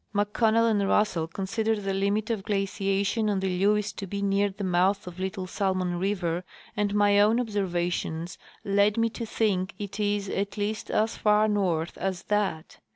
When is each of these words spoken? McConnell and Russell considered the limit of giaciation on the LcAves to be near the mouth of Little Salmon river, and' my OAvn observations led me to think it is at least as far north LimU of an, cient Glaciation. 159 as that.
McConnell 0.15 0.67
and 0.67 0.87
Russell 0.89 1.27
considered 1.27 1.83
the 1.83 1.93
limit 1.93 2.31
of 2.31 2.43
giaciation 2.43 3.29
on 3.29 3.39
the 3.39 3.61
LcAves 3.61 3.95
to 3.97 4.07
be 4.07 4.23
near 4.23 4.49
the 4.49 4.63
mouth 4.63 5.05
of 5.05 5.19
Little 5.19 5.45
Salmon 5.45 5.99
river, 5.99 6.43
and' 6.75 6.95
my 6.95 7.11
OAvn 7.11 7.39
observations 7.39 8.39
led 8.65 8.97
me 8.97 9.11
to 9.11 9.27
think 9.27 9.75
it 9.77 9.99
is 9.99 10.27
at 10.27 10.57
least 10.57 10.89
as 10.89 11.17
far 11.17 11.47
north 11.47 11.93
LimU 11.97 11.97
of 11.97 12.01
an, 12.01 12.01
cient 12.01 12.01
Glaciation. 12.01 12.01
159 12.01 12.07
as 12.09 12.23
that. 12.79 12.79